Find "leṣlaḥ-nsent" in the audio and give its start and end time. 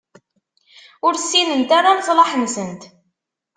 1.99-2.81